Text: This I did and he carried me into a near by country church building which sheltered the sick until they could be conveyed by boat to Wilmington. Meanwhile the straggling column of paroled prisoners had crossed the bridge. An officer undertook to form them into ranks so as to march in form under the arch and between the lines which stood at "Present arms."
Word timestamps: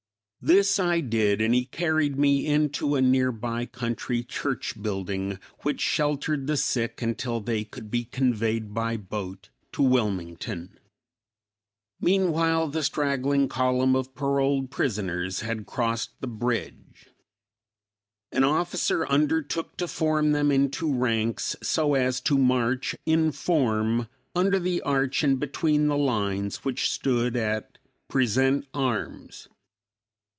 This 0.43 0.79
I 0.79 1.01
did 1.01 1.39
and 1.39 1.53
he 1.53 1.65
carried 1.65 2.17
me 2.17 2.47
into 2.47 2.95
a 2.95 2.99
near 3.01 3.31
by 3.31 3.67
country 3.67 4.23
church 4.23 4.73
building 4.81 5.37
which 5.59 5.79
sheltered 5.81 6.47
the 6.47 6.57
sick 6.57 6.99
until 6.99 7.39
they 7.39 7.63
could 7.63 7.91
be 7.91 8.05
conveyed 8.05 8.73
by 8.73 8.97
boat 8.97 9.49
to 9.73 9.83
Wilmington. 9.83 10.79
Meanwhile 11.99 12.69
the 12.69 12.81
straggling 12.81 13.49
column 13.49 13.95
of 13.95 14.15
paroled 14.15 14.71
prisoners 14.71 15.41
had 15.41 15.67
crossed 15.67 16.19
the 16.21 16.27
bridge. 16.27 17.05
An 18.31 18.43
officer 18.43 19.05
undertook 19.09 19.77
to 19.77 19.87
form 19.87 20.31
them 20.31 20.51
into 20.51 20.91
ranks 20.91 21.55
so 21.61 21.93
as 21.93 22.19
to 22.21 22.35
march 22.35 22.95
in 23.05 23.31
form 23.31 24.07
under 24.35 24.57
the 24.57 24.81
arch 24.81 25.23
and 25.23 25.39
between 25.39 25.85
the 25.85 25.97
lines 25.99 26.65
which 26.65 26.89
stood 26.89 27.35
at 27.37 27.77
"Present 28.09 28.65
arms." 28.73 29.47